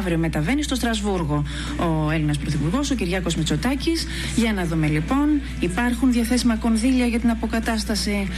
[0.00, 1.44] αύριο μεταβαίνει στο Στρασβούργο
[1.76, 4.06] ο Έλληνας Πρωθυπουργός, ο Κυριάκος Μητσοτάκης.
[4.36, 5.28] Για να δούμε λοιπόν,
[5.60, 8.28] υπάρχουν διαθέσιμα κονδύλια για την αποκατάσταση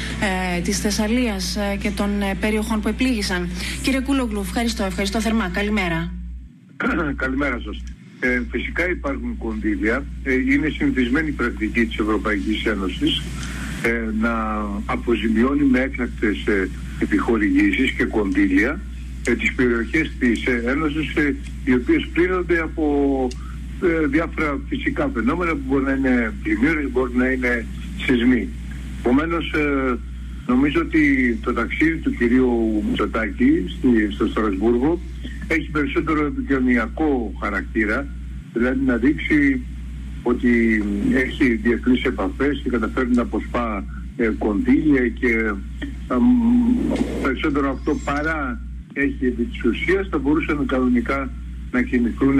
[0.56, 3.48] ε, της Θεσσαλίας ε, και των ε, περιοχών που επλήγησαν.
[3.82, 5.48] Κύριε Κούλογλου, ευχαριστώ, ευχαριστώ θερμά.
[5.48, 6.12] Καλημέρα.
[7.22, 7.82] Καλημέρα σας.
[8.20, 10.04] Ε, φυσικά υπάρχουν κονδύλια.
[10.22, 13.22] Ε, είναι συνηθισμένη η πρακτική της Ευρωπαϊκής Ένωσης
[13.82, 14.32] ε, να
[14.86, 16.68] αποζημιώνει με έκτακτες ε,
[16.98, 18.80] επιχορηγήσεις και κονδύλια
[19.24, 21.34] ε, τις περιοχές της ε, Ένωσης ε,
[21.64, 23.28] οι οποίες πλήρονται από
[24.08, 27.66] διάφορα φυσικά φαινόμενα που μπορεί να είναι πλημμύρες, μπορεί να είναι
[28.04, 28.48] σεισμοί.
[28.98, 29.54] Επομένως,
[30.46, 33.64] νομίζω ότι το ταξίδι του κυρίου Μητσοτάκη
[34.14, 35.00] στο Στρασβούργο
[35.48, 38.06] έχει περισσότερο επικοινωνιακό χαρακτήρα,
[38.52, 39.66] δηλαδή να δείξει
[40.22, 43.84] ότι έχει διεθνείς επαφές και καταφέρει να αποσπά
[44.16, 46.16] ε, κονδύλια και ε,
[47.22, 48.60] περισσότερο αυτό παρά
[48.92, 51.30] έχει επί της ουσίας θα μπορούσαν κανονικά
[51.70, 52.38] να κινηθούν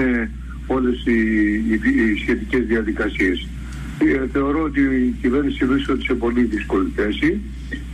[0.66, 1.18] όλες οι,
[1.54, 1.80] οι,
[2.12, 3.46] οι σχετικές διαδικασίες.
[3.98, 7.40] Ε, θεωρώ ότι η κυβέρνηση βρίσκεται σε πολύ δύσκολη θέση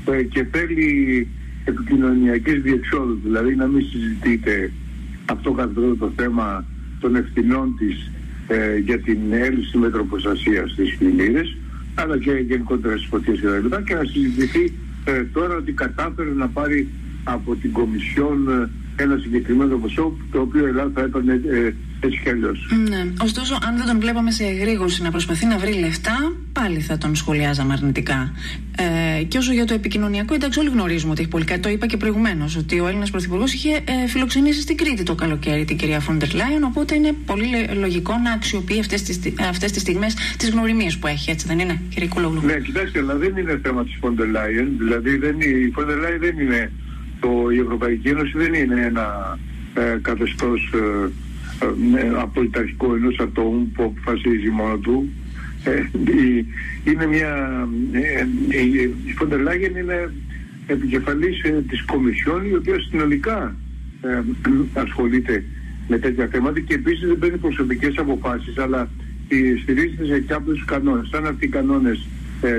[0.04, 1.28] ε, και θέλει
[1.64, 4.72] επικοινωνιακές διεξόδους, δηλαδή να μην συζητείτε
[5.24, 6.64] αυτό καθόλου το θέμα
[7.00, 8.10] των ευθυνών της
[8.46, 11.56] ε, για την έλλειψη μετροπροστασίας στις πλημμύρες
[11.94, 13.46] αλλά και γενικότερα στις φωτιές και
[13.84, 14.72] και να συζητηθεί
[15.04, 16.88] ε, τώρα ότι κατάφερε να πάρει
[17.32, 18.68] από την Κομισιόν ε,
[19.02, 22.54] ένα συγκεκριμένο ποσό το οποίο η Ελλάδα θα έπαιρνε ε, έτσι κι αλλιώ.
[22.88, 23.12] Ναι.
[23.22, 27.14] Ωστόσο, αν δεν τον βλέπαμε σε εγρήγορση να προσπαθεί να βρει λεφτά, πάλι θα τον
[27.14, 28.32] σχολιάζαμε αρνητικά.
[29.18, 31.60] Ε, και όσο για το επικοινωνιακό, εντάξει, όλοι γνωρίζουμε ότι έχει πολύ κάτι.
[31.60, 35.64] Το είπα και προηγουμένως, ότι ο Έλληνας Πρωθυπουργός είχε ε, φιλοξενήσει στην Κρήτη το καλοκαίρι
[35.64, 36.64] την κυρία Φόντερ Λάιον.
[36.64, 41.30] Οπότε είναι πολύ λογικό να αξιοποιεί αυτές τις αυτές τις στιγμές τις γνωριμίες που έχει,
[41.30, 44.68] έτσι δεν είναι, κύριε Κουλόγλου; Ναι, κοιτάξτε, αλλά δεν είναι θέμα της Φόντερ Λάιεν.
[44.78, 46.70] Δηλαδή, δεν, η Φόντερ Λάιεν δεν είναι.
[47.20, 49.38] Το, η Ευρωπαϊκή Ένωση δεν είναι ένα
[49.74, 50.72] ε, καθεστώς.
[50.74, 51.08] Ε,
[51.60, 55.08] ε, απολυταρχικό ενός ατόμου που αποφασίζει μόνο του.
[55.64, 55.82] Ε,
[56.84, 57.66] είναι μια...
[57.92, 58.26] Ε,
[59.06, 60.12] η Φόντερ Λάιεν είναι
[60.66, 63.56] επικεφαλής της Κομισιόν η οποία συνολικά
[64.72, 65.44] ασχολείται
[65.88, 68.90] με τέτοια θέματα και επίσης δεν παίρνει προσωπικές αποφάσεις αλλά
[69.62, 71.12] στηρίζεται σε κάποιους κανόνες.
[71.12, 72.06] Αν αυτοί οι κανόνες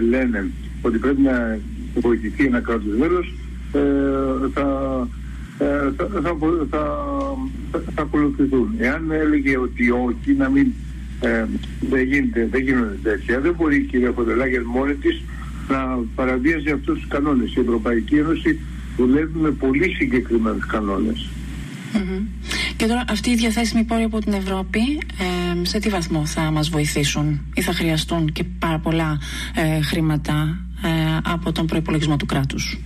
[0.10, 0.48] λένε
[0.82, 1.60] ότι πρέπει να
[1.94, 3.34] βοηθηθεί ένα κράτος μέλος
[3.72, 5.08] θα
[5.60, 6.38] ε, θα, θα,
[6.70, 8.76] θα, θα, ακολουθηθούν.
[8.78, 10.74] Εάν έλεγε ότι όχι, να μην
[11.20, 11.46] ε,
[11.90, 15.22] δεν, γίνεται, δεν γίνονται τέτοια, δεν μπορεί η κυρία Φοντελάκη μόνη της
[15.70, 17.56] να παραβίαζει αυτούς τους κανόνες.
[17.56, 18.60] Η Ευρωπαϊκή Ένωση
[18.98, 21.30] δουλεύει με πολύ συγκεκριμένους κανόνες.
[21.94, 22.22] Mm-hmm.
[22.76, 24.80] Και τώρα αυτοί οι διαθέσιμοι πόροι από την Ευρώπη
[25.18, 29.20] ε, σε τι βαθμό θα μας βοηθήσουν ή θα χρειαστούν και πάρα πολλά
[29.56, 32.80] ε, χρήματα ε, από τον προϋπολογισμό του κράτους;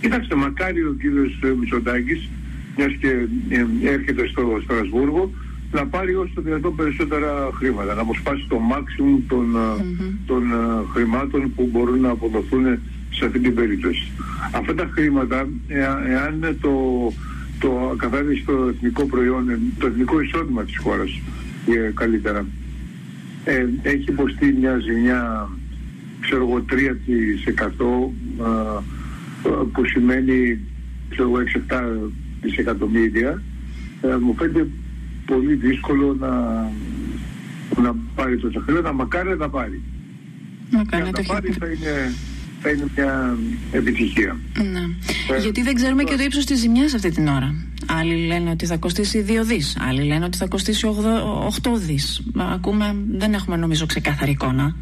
[0.00, 2.28] Κοιτάξτε, μακάρι ο κύριος ε, Μητσοτάκης,
[2.76, 3.08] μιας και
[3.48, 5.30] ε, έρχεται στο Στρασβούργο,
[5.72, 10.12] να πάρει όσο το δυνατόν περισσότερα χρήματα, να αποσπάσει το μάξιμου των, mm-hmm.
[10.26, 10.42] των
[10.92, 12.78] χρημάτων που μπορούν να αποδοθούν
[13.10, 14.10] σε αυτή την περίπτωση.
[14.52, 15.48] Αυτά τα χρήματα,
[16.08, 16.72] εάν το,
[17.58, 21.20] το καθαρίσει το εθνικό προϊόν, το εθνικό εισόδημα της χώρας
[21.66, 22.46] ε, καλύτερα,
[23.44, 25.48] ε, έχει υποστεί μια ζημιά,
[26.20, 28.10] ξέρω εγώ, 3%
[29.72, 30.60] που σημαίνει
[31.08, 31.30] ξέρω
[31.68, 32.10] 6-7
[32.40, 33.42] δισεκατομμύρια
[34.00, 34.68] ε, μου φαίνεται
[35.26, 36.30] πολύ δύσκολο να,
[37.82, 39.82] να πάρει το χρήματα, μακάρι να πάρει.
[40.70, 42.14] Μακάρι να το πάρει θα είναι,
[42.60, 43.38] θα είναι μια
[43.72, 44.36] επιτυχία.
[44.72, 44.80] Ναι.
[45.34, 47.54] Ε, Γιατί δεν ξέρουμε και το ύψος της ζημιάς αυτή την ώρα.
[47.86, 50.86] Άλλοι λένε ότι θα κοστίσει 2 δις, άλλοι λένε ότι θα κοστίσει
[51.62, 52.22] 8, 8 δις.
[52.36, 54.76] Ακούμε, δεν έχουμε νομίζω ξεκάθαρη εικόνα.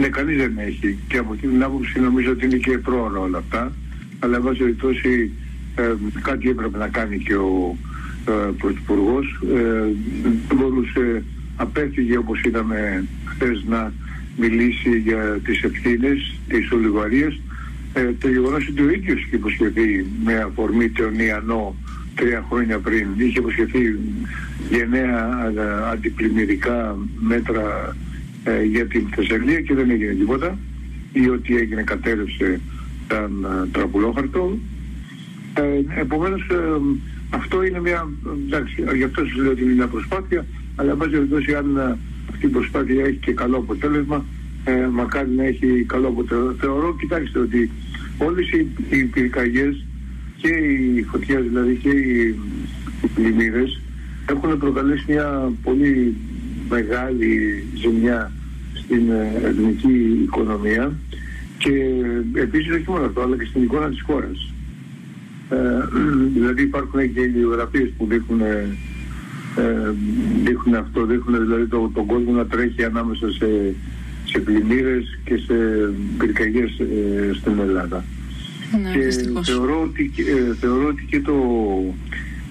[0.00, 0.98] Ναι, κανείς δεν έχει.
[1.08, 3.72] Και από αυτή την άποψη νομίζω ότι είναι και πρόωρο όλα αυτά.
[4.18, 5.32] Αλλά, εν πάση περιπτώσει,
[5.74, 7.76] ε, κάτι έπρεπε να κάνει και ο
[8.28, 9.40] ε, Πρωθυπουργός.
[9.54, 9.86] Ε,
[10.48, 11.24] δεν μπορούσε,
[11.56, 13.92] απέφυγε όπως είδαμε χθες να
[14.36, 17.40] μιλήσει για τις ευθύνες της ολιγαρίας.
[17.92, 21.76] Ε, το γεγονός ότι ο ίδιος είχε υποσχεθεί με αφορμή τον Ιαννό
[22.14, 23.98] τρία χρόνια πριν, είχε υποσχεθεί
[24.70, 27.96] γενναία ε, αντιπλημμυρικά μέτρα
[28.44, 30.58] ε, για την Θεσσαλία και δεν έγινε τίποτα
[31.12, 32.60] ή ότι έγινε κατέρευσε
[33.04, 34.58] ήταν ε, τραπουλόχαρτο.
[35.54, 36.80] Ε, επομένως ε,
[37.30, 38.08] αυτό είναι μια,
[38.46, 40.46] εντάξει, γι' αυτό σας λέω ότι είναι μια προσπάθεια,
[40.76, 41.98] αλλά εν πάση περιπτώσει αν ε,
[42.30, 44.24] αυτή η προσπάθεια έχει και καλό αποτέλεσμα,
[44.64, 46.54] ε, μακάρι να έχει καλό αποτέλεσμα.
[46.60, 47.70] Θεωρώ, κοιτάξτε ότι
[48.18, 49.84] όλες οι, οι πυρκαγιές
[50.36, 52.38] και οι φωτιές δηλαδή και οι,
[53.02, 53.80] οι πλημμύρες
[54.26, 56.16] έχουν προκαλέσει μια πολύ
[56.68, 58.32] μεγάλη ζημιά
[58.74, 60.92] στην ε, ελληνική οικονομία
[61.58, 61.70] και
[62.32, 64.52] επίσης όχι μόνο αυτό αλλά και στην εικόνα της χώρας.
[65.48, 65.56] Ε,
[66.34, 68.76] δηλαδή υπάρχουν και γεωγραφίες που δείχνουν ε,
[69.56, 69.94] ε,
[70.44, 73.74] δείχνουν αυτό, δείχνουν δηλαδή το, τον κόσμο να τρέχει ανάμεσα σε,
[74.24, 75.54] σε πλημμύρες και σε
[76.18, 78.04] πυρκαγιές ε, στην Ελλάδα.
[78.82, 79.48] Ναι, και δυστυχώς.
[79.48, 81.34] θεωρώ ότι, ε, θεωρώ ότι και το,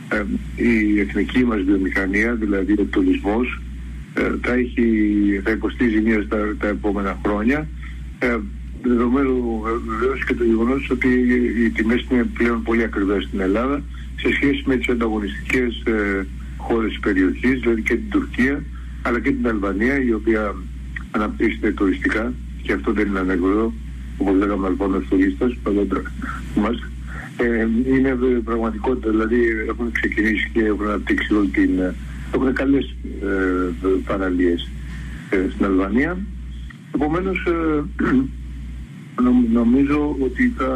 [0.09, 0.24] ε,
[0.56, 3.73] η εθνική μας βιομηχανία, δηλαδή ο τουρισμός, ε,
[4.42, 4.86] θα, έχει,
[5.44, 7.68] θα υποστεί ζημία στα τα επόμενα χρόνια.
[8.19, 8.38] Ε,
[8.81, 11.07] δεδομένου βεβαίως και το γεγονός ότι
[11.65, 13.83] οι τιμές είναι πλέον πολύ ακριβές στην Ελλάδα
[14.15, 16.25] σε σχέση με τις ανταγωνιστικές ε,
[16.57, 18.63] χώρες της περιοχής, δηλαδή και την Τουρκία,
[19.01, 20.56] αλλά και την Αλβανία, η οποία
[21.12, 23.74] αναπτύσσεται τουριστικά και αυτό δεν είναι ανέκδοτο,
[24.18, 26.01] όπως λέγαμε αλβανός τουρίστας, παλιότερα
[26.56, 26.77] μας.
[27.38, 31.69] Ε, είναι πραγματικότητα, δηλαδή έχουν ξεκινήσει και έχουν αναπτύξει όλη την...
[32.33, 34.69] ε, έχουν καλές ε, παραλίες
[35.30, 36.18] ε, στην Αλβανία.
[36.95, 37.83] Επομένως, ε,
[39.24, 40.68] νομ- νομίζω ότι θα,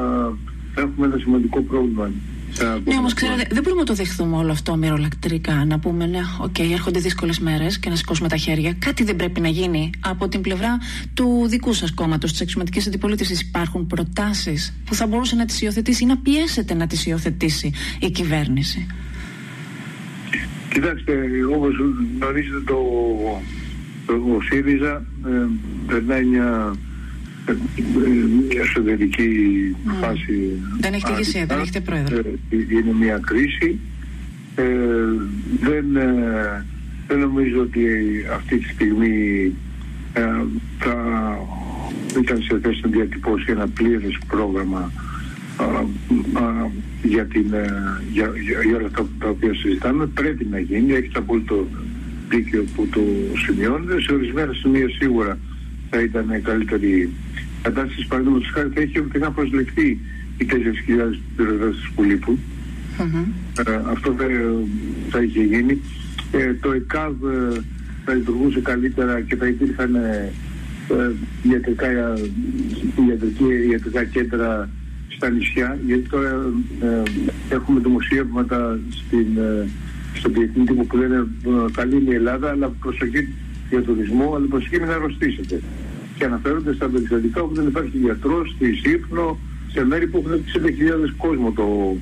[0.73, 2.11] θα έχουμε ένα σημαντικό πρόβλημα.
[2.51, 3.35] στα Ναι, επόμενα όμως χρόνια.
[3.35, 5.65] ξέρετε, δεν μπορούμε να το δεχθούμε όλο αυτό μοιρολατρικά.
[5.65, 8.73] Να πούμε, ναι, οκ, έρχονται δύσκολες μέρες και να σηκώσουμε τα χέρια.
[8.79, 10.77] Κάτι δεν πρέπει να γίνει από την πλευρά
[11.13, 13.41] του δικού σας κόμματος, της αξιωματική αντιπολίτευσης.
[13.41, 18.11] Υπάρχουν προτάσεις που θα μπορούσε να τις υιοθετήσει ή να πιέσετε να τις υιοθετήσει η
[18.11, 18.87] κυβέρνηση.
[20.77, 21.13] Κοιτάξτε,
[21.55, 21.75] όπως
[22.19, 22.79] γνωρίζετε το,
[24.05, 25.47] το ο ΣΥΡΙΖΑ ε,
[25.87, 26.75] περνάει μια,
[27.45, 27.53] ε,
[28.49, 29.29] μια εσωτερική
[30.01, 30.61] φάση.
[30.79, 31.61] Δεν έχετε ηγεσία, δεν άδικα.
[31.61, 32.17] έχετε πρόεδρο.
[32.17, 33.79] Ε, είναι μια κρίση.
[34.55, 34.63] Ε,
[35.59, 36.65] δεν, ε,
[37.07, 37.85] δεν νομίζω ότι
[38.33, 39.53] αυτή τη στιγμή
[40.13, 40.21] ε,
[40.79, 40.95] θα
[42.19, 45.06] ήταν σε θέση να διατυπώσει ένα πλήρες πρόγραμμα α, α,
[47.03, 47.65] για, την, ε,
[48.11, 50.05] για, για, για όλα αυτά τα οποία συζητάμε.
[50.05, 51.67] Πρέπει να γίνει, έχεις το απόλυτο
[52.29, 53.01] δίκαιο που το
[53.45, 54.01] σημειώνεται.
[54.01, 55.37] Σε ορισμένα σημεία σίγουρα
[55.89, 57.09] θα ήταν καλύτερη
[57.61, 58.07] κατάσταση.
[58.07, 59.99] Παραδείγματος χάρη θα έχει να προσληφθεί
[60.37, 62.39] οι 4.000 πυροδότες που λείπουν.
[62.99, 63.23] Μμμ.
[63.67, 64.25] Ε, αυτό θα,
[65.09, 65.81] θα είχε γίνει.
[66.31, 67.61] Ε, το ΕΚΑΒ ε,
[68.05, 70.31] θα λειτουργούσε καλύτερα και θα υπήρχαν ε,
[70.89, 71.11] ε,
[71.51, 71.87] ιατρικά,
[73.09, 74.69] ιατρική, ιατρικά κέντρα
[75.17, 77.03] στα νησιά, γιατί τώρα ε,
[77.49, 79.67] έχουμε δημοσίευματα στην, ε,
[80.13, 83.33] στον διεθνή τύπο που λένε ε, καλή είναι η Ελλάδα, αλλά προσοχή
[83.69, 85.61] για τουρισμό, αλλά προσοχή μην αρρωστήσετε.
[86.17, 89.37] Και αναφέρονται στα περιστατικά όπου δεν υπάρχει γιατρός, στη Σύφνο,
[89.71, 91.97] σε μέρη που έχουν 60.000 κόσμο το,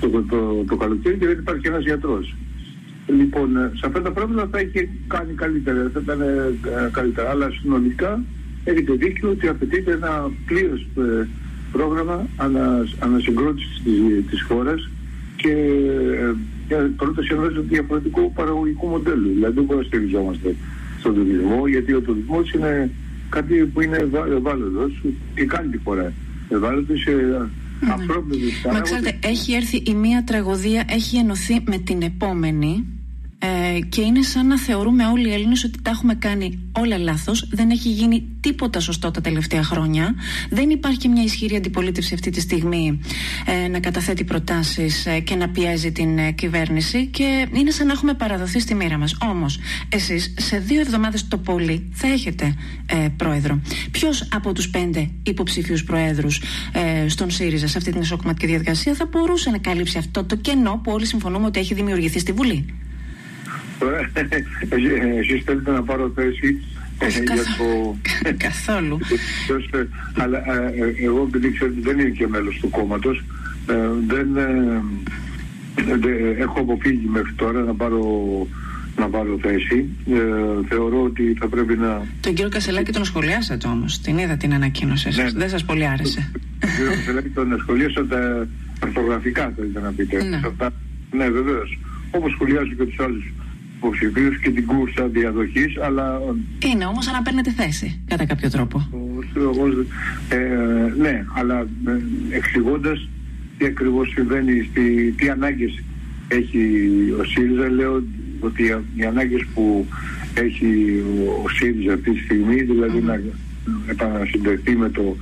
[0.00, 2.34] το, το, το, το καλοκαίρι και δεν υπάρχει ένας γιατρός.
[3.06, 6.54] Λοιπόν, ε, σε αυτά τα πράγματα θα είχε κάνει καλύτερα, θα ήταν ε,
[6.92, 7.30] καλύτερα.
[7.30, 8.22] Αλλά συνολικά
[8.64, 11.26] έχετε δίκιο ότι απαιτείται ένα πλήρες ε,
[11.72, 13.94] πρόγραμμα ανα, ανασυγκρότησης της,
[14.30, 14.88] της χώρας
[15.36, 16.34] και ε,
[16.68, 19.28] μια πρόταση ενός διαφορετικού παραγωγικού μοντέλου.
[19.28, 20.54] Δηλαδή δεν μπορούμε να στηριζόμαστε
[20.98, 22.90] στον τουρισμό, γιατί ο τουρισμός είναι
[23.28, 25.02] κάτι που είναι ευα- ευάλωτος
[25.34, 26.12] και κάνει τη χώρα
[26.48, 27.10] ευάλωτη σε
[27.92, 32.84] απρόβλεπτες Μα ξέρετε, έχει έρθει η μία τραγωδία, έχει ενωθεί με την επόμενη
[33.42, 37.48] ε, και είναι σαν να θεωρούμε όλοι οι Έλληνες ότι τα έχουμε κάνει όλα λάθος,
[37.50, 40.14] δεν έχει γίνει τίποτα σωστό τα τελευταία χρόνια,
[40.50, 43.00] δεν υπάρχει μια ισχυρή αντιπολίτευση αυτή τη στιγμή
[43.46, 47.92] ε, να καταθέτει προτάσεις ε, και να πιέζει την ε, κυβέρνηση και είναι σαν να
[47.92, 49.16] έχουμε παραδοθεί στη μοίρα μας.
[49.30, 49.58] Όμως,
[49.88, 52.54] εσείς σε δύο εβδομάδες το πολύ θα έχετε
[52.86, 53.60] ε, πρόεδρο.
[53.90, 56.42] Ποιος από τους πέντε υποψήφιους προέδρους
[56.72, 60.80] ε, στον ΣΥΡΙΖΑ σε αυτή την ισοκομματική διαδικασία θα μπορούσε να καλύψει αυτό το κενό
[60.84, 62.74] που όλοι συμφωνούμε ότι έχει δημιουργηθεί στη Βουλή;
[63.80, 63.98] Τώρα,
[64.68, 66.58] ε, εσείς θέλετε να πάρω θέση
[66.98, 67.98] ε, Όχι, για καθόλου.
[68.22, 68.34] το...
[68.46, 68.98] Καθόλου.
[69.46, 69.88] Ποιος, ε,
[70.22, 73.24] αλλά ε, ε, εγώ επειδή ξέρω ότι δεν είμαι και μέλος του κόμματος,
[73.70, 73.74] ε,
[74.06, 74.82] δεν, ε,
[75.84, 78.02] δεν- έχω αποφύγει μέχρι τώρα να πάρω,
[78.96, 79.88] να πάρω θέση.
[80.10, 80.18] Ε,
[80.68, 82.06] θεωρώ ότι θα πρέπει να...
[82.20, 84.00] Τον κύριο Κασελάκη τον σχολιάσατε όμως.
[84.00, 85.32] Την είδα την ανακοίνωσή σας.
[85.32, 85.38] Ναι.
[85.38, 86.30] Δεν σας πολύ άρεσε.
[86.58, 88.46] Θέλω δηλαδή τον σχολίασα τα
[88.84, 90.24] ορθογραφικά θέλετε να πείτε.
[90.24, 90.40] Ναι.
[90.46, 90.70] Αυτά,
[91.16, 91.78] ναι βεβαίως.
[92.10, 93.32] Όπως σχολιάζω και τους άλλους
[93.80, 96.20] υποψηφίους και την κούρσα διαδοχής, αλλά
[96.72, 98.88] Είναι όμως αν παίρνετε θέση, κατά κάποιο τρόπο.
[99.36, 99.66] Εγώ,
[100.28, 101.96] ε, ναι, αλλά ε,
[102.36, 103.08] εξηγώντας
[103.58, 105.82] τι ακριβώς συμβαίνει, στη, τι ανάγκες
[106.28, 106.58] έχει
[107.20, 108.02] ο ΣΥΡΙΖΑ, λέω
[108.40, 109.86] ότι οι, οι ανάγκες που
[110.34, 113.20] έχει ο, ο ΣΥΡΙΖΑ αυτή τη στιγμή, δηλαδή να
[113.86, 115.16] επανασυντεθεί με, το,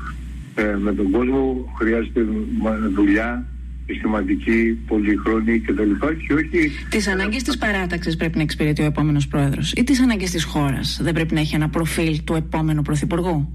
[0.54, 2.26] ε, με τον κόσμο, χρειάζεται
[2.60, 3.46] μα- δουλειά,
[3.88, 5.90] συστηματική, πολυχρόνη κτλ.
[6.26, 10.30] Και όχι Τις ανάγκες της παράταξης πρέπει να εξυπηρετεί ο επόμενος πρόεδρος ή τις ανάγκες
[10.30, 11.00] της χώρας.
[11.02, 13.52] Δεν πρέπει να έχει ένα προφίλ του επόμενου πρωθυπουργού;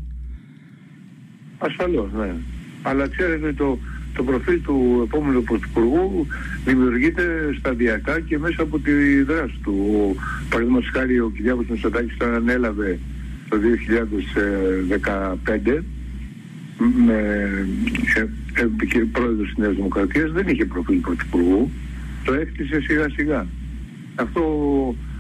[1.58, 2.36] Ασφαλώς, ναι.
[2.82, 3.80] Αλλά ξέρετε το,
[4.14, 6.28] το προφίλ του επόμενου πρωθυπουργού
[6.66, 9.74] δημιουργείται σταδιακά και μέσα από τη δράση του.
[9.94, 10.16] Ο,
[10.50, 13.00] παραδείγματος χάρη ο Κυριάκος Μητσοτάκης όταν ανέλαβε
[13.50, 13.58] το
[15.78, 15.84] 2015
[17.06, 17.48] με
[18.56, 21.70] ε, ε, και πρόεδρος της Νέας Δημοκρατίας δεν είχε προφίλ πρωθυπουργού.
[22.26, 23.48] Το έκτισε σιγά σιγά.
[24.16, 24.44] Αυτό,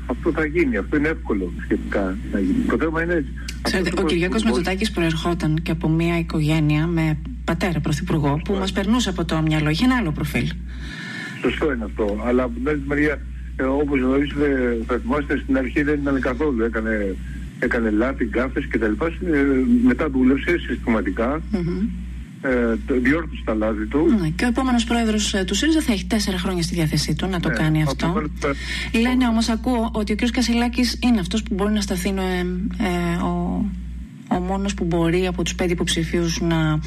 [0.05, 2.63] αυτό θα γίνει, αυτό είναι εύκολο σχετικά να γίνει.
[2.69, 3.25] Το θέμα είναι...
[3.61, 9.09] Ξέρετε, ο Κυριάκος Μητσοτάκης προερχόταν και από μια οικογένεια με πατέρα πρωθυπουργό που μας περνούσε
[9.09, 10.49] από το μυαλό, είχε ένα άλλο προφίλ.
[11.41, 13.21] Σωστό είναι αυτό, αλλά από την άλλη μεριά
[13.55, 17.15] ε, όπως γνωρίζετε, θα θυμάστε στην αρχή δεν ήταν καθόλου, έκανε,
[17.59, 18.91] έκανε λάθη, γκάφες κτλ.
[19.05, 19.43] Ε,
[19.83, 21.87] μετά δούλευσε συστηματικά, mm-hmm.
[22.43, 24.15] Ε, διόρθωσε τα λάθη του.
[24.19, 27.27] Ναι, και ο επόμενος πρόεδρος ε, του ΣΥΡΙΖΑ θα έχει τέσσερα χρόνια στη διάθεσή του
[27.27, 28.23] να το ναι, κάνει αυτό.
[29.01, 30.29] Λένε όμως, ακούω ότι ο κ.
[30.31, 32.39] Κασιλάκη είναι αυτός που μπορεί να σταθεί ε,
[32.83, 33.65] ε, ο,
[34.27, 36.79] ο μόνος που μπορεί από τους πέντε υποψηφίους να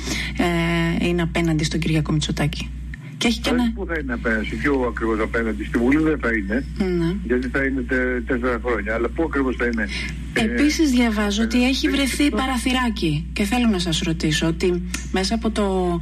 [1.00, 2.70] ε, είναι απέναντι στον Κυριακό Μητσοτάκη.
[3.18, 3.72] Και έχει και ένα...
[3.74, 7.14] Πού θα είναι απέναντι, ποιο ακριβώ απέναντι, στη Βουλή δεν θα είναι, ναι.
[7.24, 8.94] γιατί θα είναι τε, τέσσερα χρόνια.
[8.94, 9.88] Αλλά πού ακριβώ θα είναι.
[10.32, 13.26] Επίση, ε, διαβάζω ότι ε, έχει βρεθεί παραθυράκι.
[13.32, 14.82] Και θέλω να σα ρωτήσω ότι
[15.12, 15.98] μέσα από το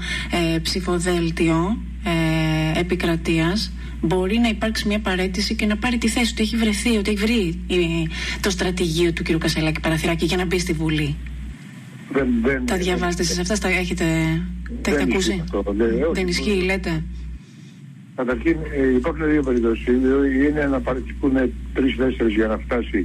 [0.54, 3.56] ε, ψηφοδέλτιο ε, επικρατεία
[4.00, 6.42] μπορεί να υπάρξει μια παρέτηση και να πάρει τη θέση του.
[6.42, 7.60] Έχει βρεθεί, ότι έχει βρει
[8.40, 9.38] το στρατηγείο του κ.
[9.38, 11.16] Κασελάκη παραθυράκι για να μπει στη Βουλή.
[12.12, 14.04] Δεν, δεν, τα διαβάζετε εσείς αυτά, τα έχετε,
[14.82, 15.44] τα έχετε ακούσει;
[15.76, 17.02] δεν, δεν ισχύει, λέτε;
[18.16, 19.86] Καταρχήν ε, υπάρχουν δύο περιπτώσεις.
[19.86, 22.98] Είναι να παρακολουθούν τρει-τέσσερι για να φτάσει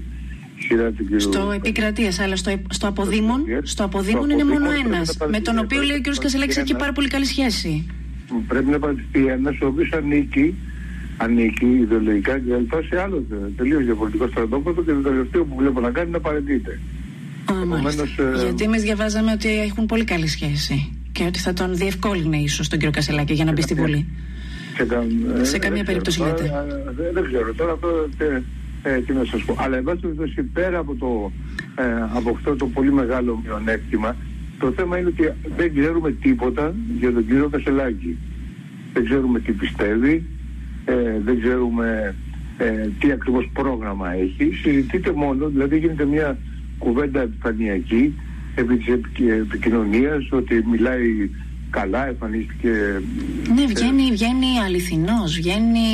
[0.58, 1.20] η σειρά του κ.
[1.20, 5.18] Στο επικρατείας, αλλά στο, στο αποδήμον, στο αποδήμον είναι μόνο ένας.
[5.30, 6.22] Με τον οποίο λέει ο κ.
[6.22, 7.86] Κασελάκης έχει πάρα πολύ καλή σχέση.
[8.48, 10.56] Πρέπει να παρακολουθεί ένας ο οποίος ανήκει
[11.18, 13.26] ανήκει ιδεολογικά και λοιπά σε άλλο
[13.58, 16.80] τελείως διαφορετικό στρατόπεδο και το τελευταίο που βλέπω να κάνει είναι να παρετείται.
[17.50, 22.68] Ε, Γιατί εμείς διαβάζαμε ότι έχουν πολύ καλή σχέση και ότι θα τον διευκόλυνε ίσως
[22.68, 24.08] τον κύριο Κασελάκη για να μπει στη Βουλή.
[24.76, 26.66] Σε, σε καμία περίπτωση λέτε.
[26.96, 27.88] Δεν, δεν ξέρω τώρα αυτό
[28.84, 29.56] ε, τι να σας πω.
[29.58, 31.32] Αλλά εν πάση περιπτώσει πέρα από, το,
[31.76, 34.16] ε, από αυτό το πολύ μεγάλο μειονέκτημα
[34.60, 38.18] το θέμα είναι ότι δεν ξέρουμε τίποτα για τον κύριο Κασελάκη.
[38.94, 40.26] Δεν ξέρουμε τι πιστεύει,
[40.86, 42.16] ε, δεν ξέρουμε
[42.58, 44.52] ε, τι ακριβώς πρόγραμμα έχει.
[44.62, 46.38] Συζητείται μόνο, δηλαδή γίνεται μια
[46.80, 48.14] κουβέντα επιφανειακή
[48.56, 48.88] επί της
[49.42, 51.30] επικοινωνίας ότι μιλάει
[51.70, 52.70] καλά, εμφανίστηκε.
[53.56, 54.12] Ναι, βγαίνει, ε...
[54.12, 55.36] βγαίνει αληθινός.
[55.36, 55.88] Βγαίνει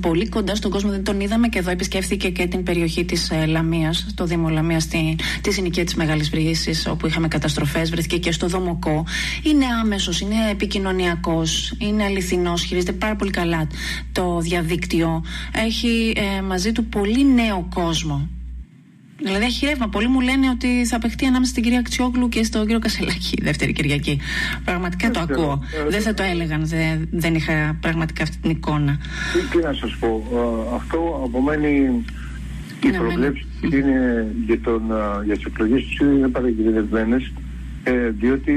[0.00, 0.90] πολύ κοντά στον κόσμο.
[0.90, 4.82] Δεν τον είδαμε και εδώ επισκέφθηκε και την περιοχή της ε, Λαμίας, το Δήμο Λαμίας,
[4.82, 7.90] στη, τη συνοικία της Μεγάλης Βρύσης, όπου είχαμε καταστροφές.
[7.90, 9.04] Βρέθηκε και στο Δομοκό.
[9.42, 12.62] Είναι άμεσος, είναι επικοινωνιακός, είναι αληθινός.
[12.62, 13.66] Χειρίζεται πάρα πολύ καλά
[14.12, 15.24] το διαδίκτυο.
[15.52, 18.28] Έχει ε, μαζί του πολύ νέο κόσμο.
[19.24, 19.88] Δηλαδή έχει ρεύμα.
[19.88, 23.72] Πολλοί μου λένε ότι θα παιχτεί ανάμεσα στην κυρία Αξιόγλου και στον κύριο Κασελάκη δεύτερη
[23.72, 24.18] Κυριακή.
[24.64, 25.62] Πραγματικά το ακούω.
[25.86, 28.98] Ε, δεν θα το έλεγαν, δεν, δεν είχα πραγματικά αυτή την εικόνα.
[29.32, 30.10] Τι, τι να σας πω,
[30.74, 32.04] αυτό απομένει.
[32.84, 34.82] Οι προβλέψει είναι για, τον,
[35.24, 37.16] για τις εκλογές τους είναι παρακινδυνευμένε.
[37.84, 38.52] Ε, διότι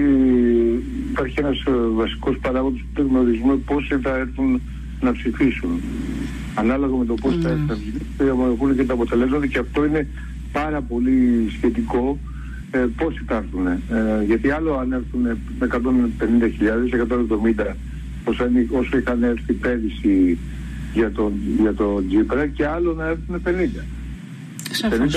[1.12, 4.62] υπάρχει ένας ε, βασικός παράγοντας που δεν γνωρίζουμε πώς θα έρθουν
[5.02, 5.82] να ψηφίσουν.
[6.54, 10.08] Ανάλογα με το πώς θα έρθουν να ψηφίσουν, και τα αποτελέσματα και αυτό είναι
[10.60, 12.20] πάρα πολύ σχετικό
[12.72, 13.68] ε, πόσοι θα έρθουν.
[13.68, 15.22] Ε, γιατί άλλο αν έρθουν
[15.60, 15.76] με 150.000,
[17.62, 17.74] 170
[18.24, 20.38] όσο, όσο είχαν έρθει πέρυσι
[20.94, 23.50] για τον, για το Τζίπρα και άλλο να έρθουν 50.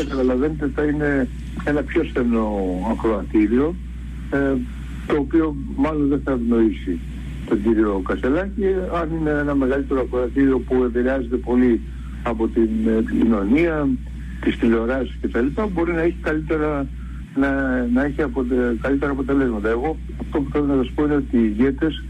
[0.02, 1.28] 50 καταλαβαίνετε θα είναι
[1.64, 2.48] ένα πιο στενό
[2.90, 3.74] ακροατήριο
[4.30, 4.54] ε,
[5.06, 6.98] το οποίο μάλλον δεν θα ευνοήσει
[7.48, 8.64] τον κύριο Κασελάκη
[9.00, 11.80] αν είναι ένα μεγαλύτερο ακροατήριο που επηρεάζεται πολύ
[12.22, 12.68] από την
[12.98, 13.88] επικοινωνία,
[14.40, 15.46] τις τηλεοράσεις κτλ.
[15.72, 16.86] μπορεί να έχει καλύτερα,
[17.34, 17.50] να,
[17.92, 19.68] να έχει αποτε, καλύτερα αποτελέσματα.
[19.68, 22.04] Εγώ αυτό που θέλω να σας πω είναι ότι οι ηγέτες,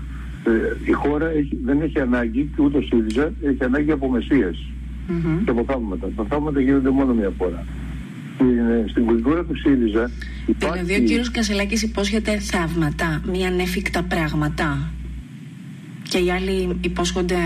[0.45, 0.51] ε,
[0.85, 4.57] η χώρα έχει, δεν έχει ανάγκη και ούτε ΣΥΡΙΖΑ έχει ανάγκη από μεσίες
[5.09, 5.43] mm-hmm.
[5.45, 6.09] και από θαύματα.
[6.17, 7.65] Τα θαύματα γίνονται μόνο μια φορά.
[8.35, 10.11] Στην, ε, στην κουλτούρα του ΣΥΡΙΖΑ
[10.47, 10.85] υπάρχει...
[10.85, 14.93] Δηλαδή ο κύριος Κασελάκης υπόσχεται θαύματα, μη ανέφικτα πράγματα
[16.09, 17.37] και οι άλλοι υπόσχονται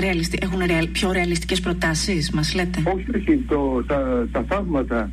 [0.00, 0.38] ρεαλιστι...
[0.42, 0.88] έχουν ρεαλ...
[0.88, 3.44] πιο ρεαλιστικές προτάσεις, μας λέτε; Όχι, όχι.
[3.48, 5.10] Το, τα, τα θαύματα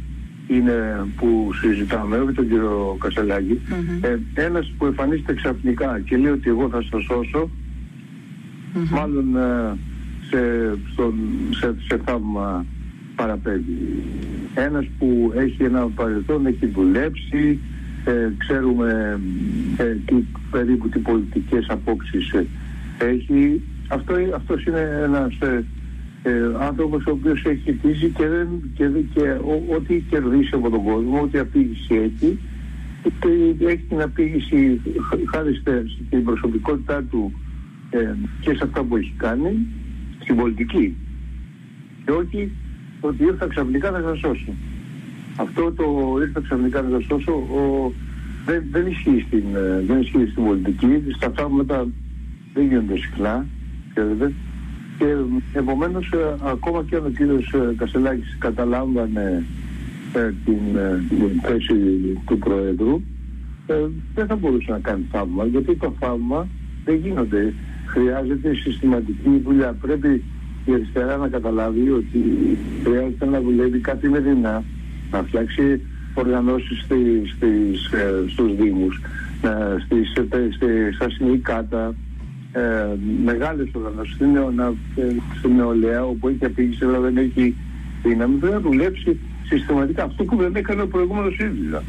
[0.47, 3.59] είναι που συζητάμε, όχι τον κύριο Κασελάκη.
[3.69, 4.03] Mm-hmm.
[4.35, 8.89] Ε, ένας που εμφανίζεται ξαφνικά και λέει ότι εγώ θα σας σώσω, mm-hmm.
[8.89, 9.77] μάλλον ε,
[10.29, 10.37] σε,
[10.91, 11.13] στον,
[11.49, 12.65] σε, σε θαύμα
[13.15, 14.03] παραπέμπει.
[14.53, 17.59] Ένας που έχει ένα παρελθόν, έχει δουλέψει,
[18.05, 19.19] ε, ξέρουμε
[19.77, 20.15] ε, τι,
[20.51, 22.33] περίπου τι πολιτικές απόψεις
[22.97, 25.65] έχει αυτό, αυτός είναι ένας ε,
[26.23, 29.21] ε, άνθρωπος ο οποίος έχει χτίσει και, δεν, και, και
[29.75, 32.39] ό,τι κερδίσει από τον κόσμο, ό,τι απήγηση έχει,
[33.57, 34.81] και έχει την απήγηση
[35.31, 35.61] χάρη
[36.07, 37.33] στην προσωπικότητά του
[37.89, 39.67] ε, και σε αυτά που έχει κάνει,
[40.21, 40.95] στην πολιτική.
[42.05, 42.51] Και όχι
[42.99, 44.53] ότι ήρθα ξαφνικά να σας σώσω.
[45.35, 47.91] Αυτό το ήρθα ξαφνικά να σας σώσω ο,
[48.45, 51.03] δεν, δεν, ισχύει στην, ε, δεν ισχύει στην πολιτική.
[51.15, 51.87] Στα θαύματα
[52.53, 53.45] δεν γίνονται συχνά
[53.95, 54.33] ξέρετε.
[54.97, 55.05] Και
[55.53, 59.45] επομένως ακόμα και αν ο κύριος Κασελάκης καταλάμβανε
[60.45, 60.59] την,
[61.09, 61.73] την θέση
[62.25, 63.01] του Προέδρου
[64.15, 66.47] δεν θα μπορούσε να κάνει θαύμα γιατί το θαύμα
[66.85, 67.53] δεν γίνονται.
[67.85, 69.73] Χρειάζεται συστηματική δουλειά.
[69.81, 70.23] Πρέπει
[70.65, 72.21] η αριστερά να καταλάβει ότι
[72.83, 74.63] χρειάζεται να δουλεύει καθημερινά,
[75.11, 75.81] να φτιάξει
[76.13, 79.01] οργανώσεις στις, στις, ε, στους Δήμους,
[79.85, 80.11] στις,
[80.95, 81.95] στα συνδικάτα,
[82.55, 84.73] ε, μεγάλες οργανώσεις, στην, νεονα,
[85.37, 87.55] στην νεολαία, όπου έχει απήγηση, αλλά δεν έχει
[88.03, 90.03] δύναμη, πρέπει να δουλέψει συστηματικά.
[90.03, 91.83] Αυτό που δεν έκανε ο προηγούμενος ΣΥΡΙΖΑ.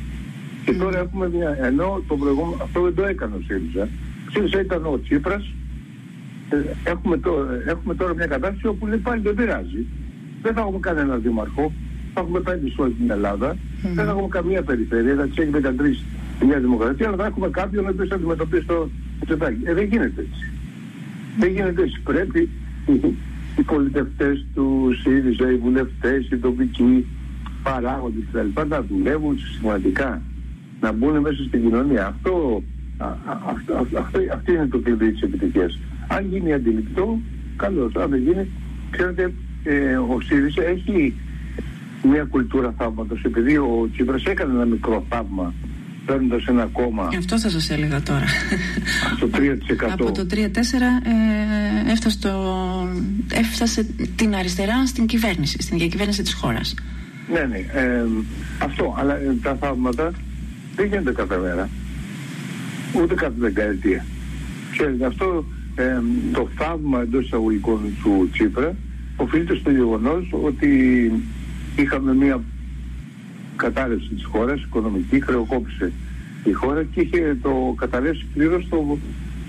[0.64, 3.88] Και τώρα έχουμε μια, ενώ το προηγούμενο, αυτό δεν το έκανε ο ΣΥΡΙΖΑ.
[4.26, 5.52] Ο ΣΥΡΙΖΑ ήταν ο Τσίπρας,
[6.49, 9.87] ε, έχουμε, τώρα, έχουμε τώρα μια κατάσταση όπου λέει πάλι δεν πειράζει.
[10.42, 11.73] Δεν θα έχουμε κανένα δήμαρχο,
[12.14, 15.50] θα έχουμε πέντε σε όλη την Ελλάδα, δεν θα έχουμε καμία περιφέρεια, θα τις έχει
[15.50, 18.90] 13 η Νέα Δημοκρατία, αλλά θα έχουμε κάποιον ο οποίος θα αντιμετωπίσει το
[19.25, 19.61] τσετάκι.
[19.64, 20.50] Ε, δεν γίνεται έτσι.
[21.38, 22.00] Δεν γίνεται έτσι.
[22.00, 22.48] Πρέπει
[23.58, 27.06] οι πολιτευτές τους ΣΥΡΙΖΑ, οι βουλευτές, οι τοπικοί
[27.62, 28.68] παράγοντες κτλ.
[28.68, 30.22] να δουλεύουν συστηματικά,
[30.80, 32.06] να μπουν μέσα στην κοινωνία.
[32.06, 32.62] Αυτό,
[32.96, 33.06] α,
[33.46, 35.78] αυτό, αυτό, αυτό είναι το κλειδί της επιτυχίας.
[36.08, 37.18] Αν γίνει αντιληπτό,
[37.56, 37.94] καλώς.
[37.94, 38.48] Αν δεν γίνει,
[38.90, 39.32] ξέρετε,
[39.64, 41.14] ε, ο ΣΥΡΙΖΑ έχει
[42.02, 43.22] μια κουλτούρα θαύματος.
[43.24, 45.54] Επειδή ο Τσίπρας έκανε ένα μικρό θαύμα
[46.06, 47.08] παίρνοντας ένα κόμμα...
[47.18, 48.25] Αυτό θα σας έλεγα τώρα.
[49.16, 49.38] Στο 3%.
[49.90, 52.30] Από το 3-4 ε, έφτασε, το,
[53.32, 53.86] έφτασε
[54.16, 56.75] την αριστερά στην κυβέρνηση, στην διακυβέρνηση της χώρας.
[57.32, 57.80] Ναι, ναι.
[57.80, 58.04] Ε,
[58.58, 58.94] αυτό.
[58.98, 60.10] Αλλά ε, τα θαύματα
[60.76, 61.68] δεν γίνονται κάθε μέρα.
[62.92, 64.04] Ούτε κάθε δεκαετία.
[64.70, 65.44] Ξέρετε, αυτό
[65.75, 66.00] ε,
[66.32, 68.76] το θαύμα εντός εισαγωγικών του Τσίπρα
[69.16, 70.70] οφείλεται στο γεγονός ότι
[71.76, 72.42] είχαμε μια
[73.56, 75.92] κατάρρευση της χώρας, οικονομική, χρεοκόπησε
[76.44, 78.98] η χώρα και είχε το καταρρεύσει πλήρως το,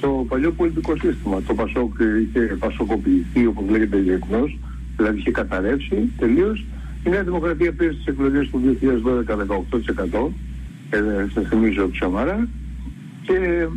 [0.01, 1.41] το παλιό πολιτικό σύστημα.
[1.41, 4.57] Το Πασόκ είχε πασοκοποιηθεί όπως λέγεται διεθνώς,
[4.97, 6.65] δηλαδή είχε καταρρεύσει τελείως.
[7.05, 9.35] Η Νέα Δημοκρατία πήρε στις εκλογές του 2012
[10.09, 10.31] 18%,
[10.89, 12.47] ε, σας θυμίζω Σαμάρα,
[13.21, 13.67] και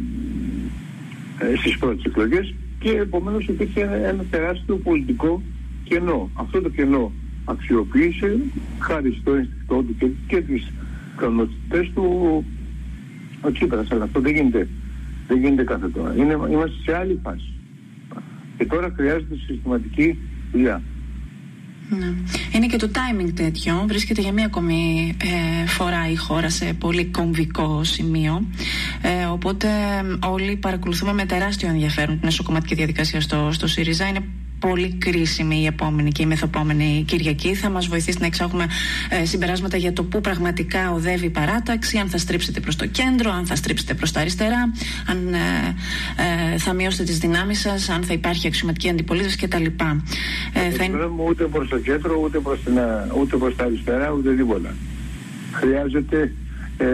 [1.38, 5.42] ε, στις πρώτες εκλογές και επομένως υπήρχε ένα, ένα τεράστιο πολιτικό
[5.84, 6.30] κενό.
[6.34, 7.12] Αυτό το κενό
[7.50, 8.38] αξιοποίησε
[8.78, 10.72] χάρη στο αίσθητό του και, και τις
[11.16, 12.04] κανονιστές του
[13.40, 13.90] ο Τσίπρας.
[13.90, 14.68] Αλλά αυτό δεν γίνεται,
[15.28, 16.14] δεν γίνεται κάθε τώρα.
[16.16, 17.52] Είναι, είμαστε σε άλλη φάση.
[18.56, 20.18] Και τώρα χρειάζεται συστηματική
[20.52, 20.82] δουλειά.
[21.98, 22.12] Ναι.
[22.52, 23.84] Είναι και το timing τέτοιο.
[23.88, 28.46] Βρίσκεται για μία ακόμη ε, φορά η χώρα σε πολύ κομβικό σημείο.
[29.02, 29.68] Ε, οπότε
[30.26, 34.08] όλοι παρακολουθούμε με τεράστιο ενδιαφέρον την εσωκομματική διαδικασία στο, στο ΣΥΡΙΖΑ.
[34.08, 34.24] Είναι
[34.60, 37.54] πολύ κρίσιμη η επόμενη και η μεθοπόμενη Κυριακή.
[37.54, 38.66] Θα μας βοηθήσει να εξάγουμε
[39.08, 43.30] ε, συμπεράσματα για το πού πραγματικά οδεύει η παράταξη, αν θα στρίψετε προς το κέντρο,
[43.30, 44.72] αν θα στρίψετε προς τα αριστερά,
[45.06, 45.38] αν ε,
[46.52, 49.64] ε, θα μειώσετε τις δυνάμεις σας, αν θα υπάρχει αξιωματική αντιπολίτευση κτλ.
[49.64, 50.98] Ε, θα είναι...
[51.28, 52.58] Ούτε προς το κέντρο, ούτε προς
[53.20, 54.74] ούτε προς τα αριστερά, ούτε τίποτα.
[55.52, 56.32] Χρειάζεται.
[56.76, 56.86] Ε,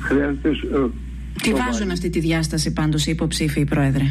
[0.00, 0.50] χρειάζεται
[1.42, 4.04] Τι βάζουν αυτή τη διάσταση πάντως οι υποψήφοι, Πρόεδρε.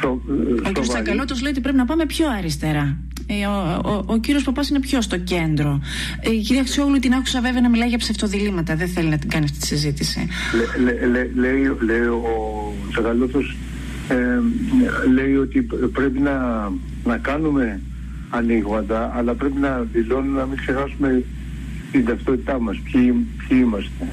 [0.00, 0.22] Σο,
[0.68, 0.80] ο κ.
[0.80, 2.98] Τσακαλώτος λέει ότι πρέπει να πάμε πιο αριστερά.
[3.26, 5.80] Ε, ο, ο, ο κύριος Παπάς είναι πιο στο κέντρο.
[6.20, 8.76] Ε, η κυρία Αξιόγλου την άκουσα βέβαια να μιλάει για ψευτοδιλήμματα.
[8.76, 10.28] Δεν θέλει να την κάνει αυτή τη συζήτηση.
[10.76, 13.56] Λέ, λέ, λέ, λέει, λέει ο Τσακαλώτος
[14.08, 14.40] ε,
[15.12, 16.70] λέει ότι πρέπει να,
[17.04, 17.80] να κάνουμε
[18.30, 21.24] ανοίγματα, αλλά πρέπει να δηλώνουμε να μην ξεχάσουμε
[21.92, 24.08] την ταυτότητά μας, ποιοι, ποιοι είμαστε.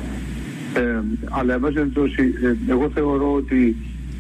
[0.73, 1.91] Ε, αλλά εν
[2.41, 3.75] ε, εγώ θεωρώ ότι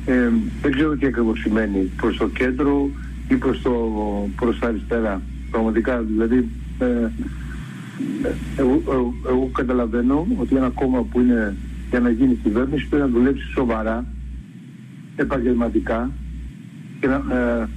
[0.05, 0.29] ε,
[0.61, 2.89] δεν ξέρω τι ακριβώς σημαίνει προς το κέντρο
[3.27, 3.71] ή προς, το,
[4.35, 5.21] προς τα αριστερά.
[5.51, 6.47] Πραγματικά δηλαδή
[6.79, 6.85] ε,
[8.57, 11.55] εγώ, εγώ, εγώ, καταλαβαίνω ότι ένα κόμμα που είναι
[11.89, 14.05] για να γίνει κυβέρνηση πρέπει να δουλέψει σοβαρά,
[15.15, 16.11] επαγγελματικά
[16.99, 17.67] και να, ε,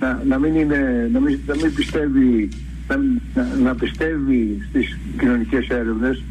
[0.00, 2.48] να, να, μην, είναι, να, μην, να μην πιστεύει
[2.88, 2.96] να,
[3.34, 6.22] να, να πιστεύει στις κοινωνικές έρευνες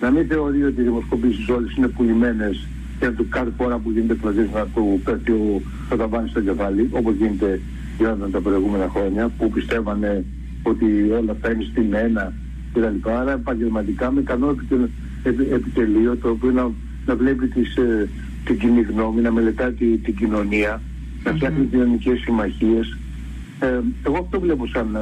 [0.00, 2.66] να μην θεωρεί ότι οι δημοσκοπήσεις όλες είναι πουλημένες
[2.98, 7.14] και του κάθε φορά που γίνεται πλαζής να του πέφτει ο καταβάνει στο κεφάλι, όπως
[7.14, 7.60] γίνεται
[7.98, 10.24] γινόταν τα προηγούμενα χρόνια, που πιστεύανε
[10.62, 10.86] ότι
[11.20, 12.32] όλα αυτά είναι στην ένα
[12.72, 13.10] κτλ.
[13.10, 14.54] Άρα επαγγελματικά με κανό
[15.52, 16.70] επιτελείο το οποίο να,
[17.06, 18.08] να βλέπει τις, ε,
[18.44, 20.80] την κοινή γνώμη, να μελετά τη, την κοινωνία,
[21.24, 21.70] να φτιάχνει mm-hmm.
[21.70, 22.96] κοινωνικές συμμαχίες, ε,
[24.06, 24.94] εγώ αυτό βλέπω σαν...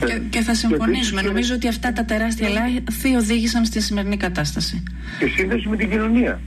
[0.00, 1.22] Ε, και, και θα συμφωνήσουμε.
[1.22, 4.82] Νομίζω ότι αυτά τα τεράστια λάθη οδήγησαν στη σημερινή κατάσταση.
[5.18, 6.40] Και σύνδεση με την κοινωνία.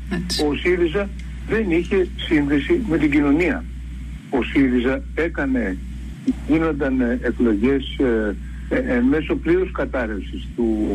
[0.50, 1.10] Ο ΣΥΡΙΖΑ
[1.50, 3.64] δεν είχε σύνδεση με την κοινωνία.
[4.30, 5.78] Ο ΣΥΡΙΖΑ έκανε,
[6.48, 8.36] γίνονταν εκλογές ε,
[8.70, 10.88] ε, μέσω πλήρους κατάρρευσης του,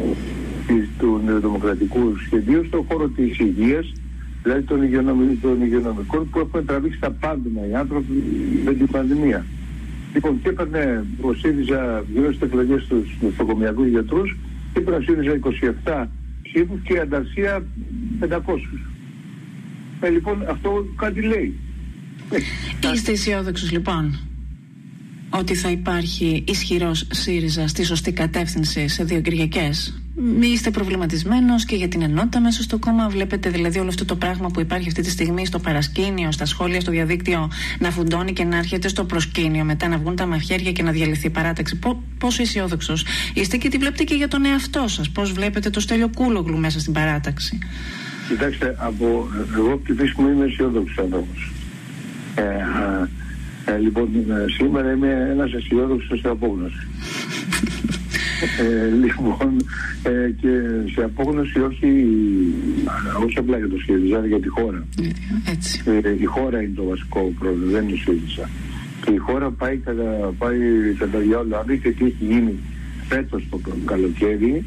[0.98, 3.92] του νεοδημοκρατικού σχεδίου στον χώρο της υγείας,
[4.42, 4.82] δηλαδή των
[5.62, 8.22] υγειονομικών, που έχουν τραβήξει τα πάντα οι άνθρωποι
[8.64, 9.44] με την πανδημία.
[10.14, 14.36] Λοιπόν, και έπαιρνε ο ΣΥΡΙΖΑ γύρω στις εκλογές τους νοσοκομιακούς γιατρούς
[14.72, 15.38] και έπαιρνε ο ΣΥΡΙΖΑ
[16.04, 16.06] 27
[16.42, 17.66] ψήφους και η Ανταρσία
[18.20, 18.28] 500.
[20.00, 21.54] Ε, λοιπόν, αυτό κάτι λέει.
[22.94, 24.27] Είστε αισιόδοξος λοιπόν
[25.30, 30.02] ότι θα υπάρχει ισχυρός ΣΥΡΙΖΑ στη σωστή κατεύθυνση σε δύο Κυριακές.
[30.40, 33.08] Είστε προβληματισμένος και για την ενότητα μέσα στο κόμμα.
[33.08, 36.80] Βλέπετε δηλαδή όλο αυτό το πράγμα που υπάρχει αυτή τη στιγμή στο παρασκήνιο, στα σχόλια,
[36.80, 39.64] στο διαδίκτυο να φουντώνει και να έρχεται στο προσκήνιο.
[39.64, 41.78] Μετά να βγουν τα μαχαίρια και να διαλυθεί η παράταξη.
[42.18, 45.10] πόσο αισιόδοξος είστε και τι βλέπετε και για τον εαυτό σας.
[45.10, 47.58] Πώς βλέπετε το στέλιο κούλογλου μέσα στην παράταξη.
[48.28, 51.52] Κοιτάξτε, από, εγώ από τη φύση μου είμαι αισιόδοξος άνθρωπος.
[52.34, 52.42] Ε,
[53.68, 56.86] ε, λοιπόν, ε, σήμερα είμαι ένας αισιόδοξος σε απόγνωση.
[58.60, 59.56] Ε, λοιπόν,
[60.02, 60.50] ε, και
[60.94, 62.06] σε απόγνωση όχι,
[63.24, 64.86] όχι απλά για το ΣΥΡΙΖΑ, για τη χώρα.
[65.48, 65.82] Έτσι.
[65.86, 68.48] Ε, η χώρα είναι το βασικό πρόβλημα, δεν είναι η ΣΥΡΙΖΑ.
[69.04, 70.58] Και η χώρα πάει κατά, πάει
[70.98, 71.56] κατά διάολο.
[71.56, 72.54] Αν δείτε τι έχει γίνει
[73.08, 74.64] φέτος το καλοκαίρι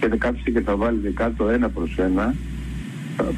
[0.00, 2.34] και δεν κάτσετε και θα βάλετε κάτω ένα προς ένα,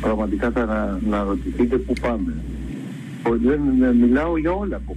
[0.00, 2.34] πραγματικά θα να, να ρωτηθείτε πού πάμε.
[3.34, 3.60] Δεν
[4.00, 4.96] μιλάω για όλα που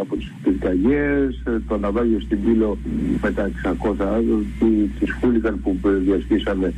[0.00, 2.78] από τις πυρκαγιές, ε, το ναυάγιο στην Πύλο
[3.22, 4.44] με τα 600
[4.98, 6.72] τις χούλιγκαν που διασχίσαμε,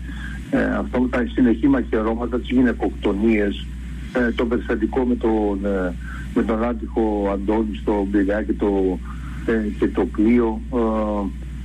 [0.51, 3.67] ε, αυτό τα συνεχή μαχαιρώματα, τις γυναικοκτονίες,
[4.13, 5.95] ε, το περιστατικό με τον, ε,
[6.35, 8.99] με τον άτυχο Αντώνη στο Μπυριά και το,
[9.47, 10.61] ε, και το πλοίο,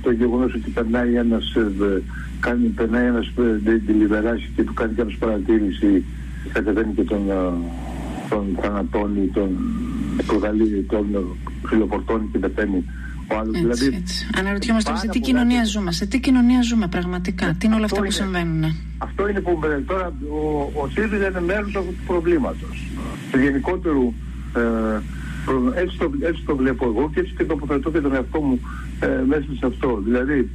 [0.02, 1.56] το γεγονός ότι περνάει ένας,
[2.40, 3.32] κάνει, περνάει ένας
[4.56, 6.04] και του κάνει κάποιος παρατήρηση,
[6.52, 7.20] κατεβαίνει και τον,
[8.28, 9.50] τον θανατώνει, τον
[10.26, 12.84] προκαλεί τον φιλοπορτώνει και πεθαίνει
[13.28, 13.54] ο άλλος.
[13.54, 14.26] Έτσι, δηλαδή, έτσι.
[14.38, 18.10] Αναρωτιόμαστε σε τι κοινωνία ζούμε, σε τι κοινωνία ζούμε πραγματικά, τι είναι όλα αυτά που
[18.10, 18.64] συμβαίνουν.
[18.98, 22.86] Αυτό είναι που τώρα ο, ο ΣΥΡΙΖΑ είναι μέρος αυτού του προβλήματος.
[23.30, 24.12] Του γενικότερου
[24.56, 28.60] ε, έτσι, το, έτσι το βλέπω εγώ και έτσι και τοποθετώ και τον εαυτό μου
[29.00, 30.00] ε, μέσα σε αυτό.
[30.04, 30.50] Δηλαδή,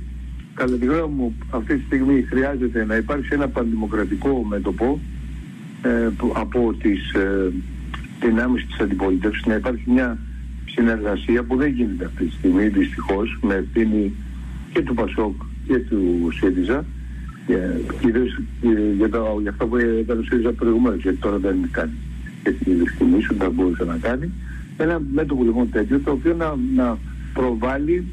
[0.53, 5.18] κατά τη γνώμη μου, αυτή τη στιγμή χρειάζεται να υπάρξει ένα πανδημοκρατικό μέτωπο ε,
[6.33, 7.51] από τις ε,
[8.19, 9.45] δυνάμεις της αντιπολίτευσης.
[9.45, 10.17] Να υπάρχει μια
[10.65, 14.13] συνεργασία που δεν γίνεται αυτή τη στιγμή δυστυχώς με ευθύνη
[14.73, 15.33] και του Πασόκ
[15.67, 16.85] και του ΣΥΡΙΖΑ.
[18.01, 18.39] Κυρίως
[18.97, 21.91] για, το, για αυτό που έκανε ο ΣΥΡΙΖΑ προηγουμένως γιατί τώρα δεν κάνει
[22.43, 22.81] και την
[23.29, 24.31] ότι θα μπορούσε να κάνει.
[24.77, 26.97] Ένα μέτωπο λοιπόν τέτοιο το οποίο να, να
[27.33, 28.05] προβάλλει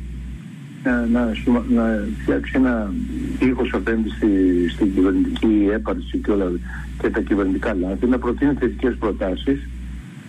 [0.87, 1.33] να, να,
[1.69, 2.93] να φτιάξει ένα
[3.39, 4.29] ήχος απέναντι στη,
[4.69, 6.53] στην κυβερνητική έπαρση και, όλα,
[7.01, 9.69] και τα κυβερνητικά λάθη, να προτείνει θετικές προτάσεις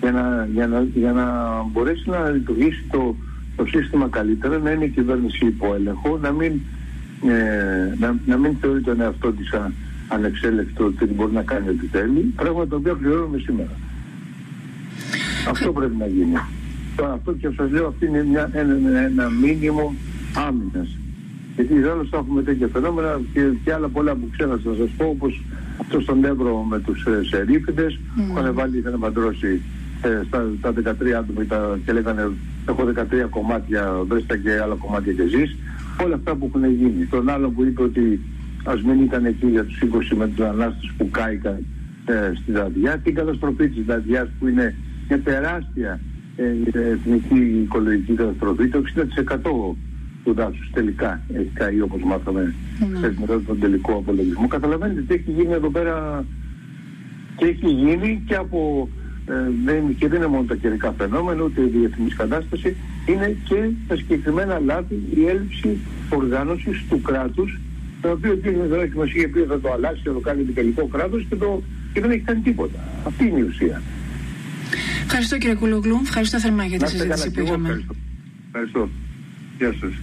[0.01, 1.25] για να, για να, για να
[1.71, 3.15] μπορέσει να λειτουργήσει το,
[3.55, 6.59] το σύστημα καλύτερα, να είναι η κυβέρνηση υπό έλεγχο, να μην,
[7.27, 9.53] ε, να, να μην θεωρεί τον εαυτό της
[10.07, 13.75] ανεξέλεκτο ότι δεν μπορεί να κάνει ό,τι θέλει, πράγμα το οποίο πληρώνουμε σήμερα.
[15.49, 16.37] Αυτό πρέπει να γίνει.
[16.95, 19.95] Τώρα αυτό και σας λέω αυτή είναι μια, ένα, ένα μήνυμο
[20.47, 20.97] άμυνας.
[21.55, 25.05] Γιατί άλλως θα έχουμε τέτοια φαινόμενα και, και άλλα πολλά που ξέρω να σας πω
[25.05, 25.43] όπως
[25.81, 28.21] αυτό στον Εύρο με τους ε, σερίφιδες mm.
[28.33, 29.61] που είχαν βάλει, είχαν παντρώσει
[30.01, 32.31] ε, στα, στα 13 άτομα τα, και λέγανε
[32.69, 35.55] έχω 13 κομμάτια, βρέστα και άλλα κομμάτια και ζεις.
[36.03, 37.05] Όλα αυτά που έχουν γίνει.
[37.05, 38.19] Τον άλλο που είπε ότι
[38.63, 39.81] ας μην ήταν εκεί για τους
[40.13, 41.65] 20 με τους ανάστες που κάηκαν
[42.05, 44.75] ε, στη Δαδιά, την καταστροφή της Δαδιάς που είναι
[45.07, 45.99] μια τεράστια
[46.35, 49.75] ε, εθνική οικολογική καταστροφή, το 60%
[50.27, 52.85] του δάσους τελικά έχει καεί όπως μάθαμε mm.
[53.19, 54.47] μετά τον τελικό απολογισμό.
[54.47, 56.25] Καταλαβαίνετε τι έχει γίνει εδώ πέρα
[57.37, 58.89] και έχει γίνει και από
[59.27, 59.33] ε,
[59.65, 63.95] δεν, και δεν είναι μόνο τα καιρικά φαινόμενα, ούτε η διεθνής κατάσταση, είναι και τα
[63.95, 65.77] συγκεκριμένα λάθη, η έλλειψη
[66.09, 67.59] οργάνωσης του κράτους,
[68.01, 68.45] το οποίο ο κ.
[68.45, 71.63] Μηδράκης μας είχε πει θα το αλλάξει, θα το κάνει το τελικό κράτος και, το,
[71.93, 72.79] και δεν έχει κάνει τίποτα.
[73.05, 73.81] Αυτή είναι η ουσία.
[75.03, 77.67] Ευχαριστώ κύριε Κουλογλού, ευχαριστώ θερμά για τη συζήτηση που είχαμε.
[77.67, 77.95] Ευχαριστώ.
[78.51, 78.89] ευχαριστώ.
[79.57, 79.93] Γεια σας.